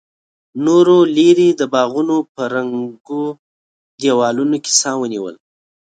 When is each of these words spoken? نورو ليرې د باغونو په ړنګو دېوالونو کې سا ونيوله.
نورو 0.65 0.97
ليرې 1.15 1.49
د 1.59 1.61
باغونو 1.73 2.17
په 2.33 2.43
ړنګو 2.53 3.23
دېوالونو 4.01 4.55
کې 4.63 4.71
سا 4.81 4.91
ونيوله. 4.99 5.39